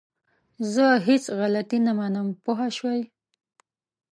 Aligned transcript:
زه 0.73 0.85
هيڅ 1.07 1.23
غلطي 1.39 1.79
نه 1.85 1.91
منم! 1.97 2.27
پوه 2.43 2.61
شوئ! 2.77 2.99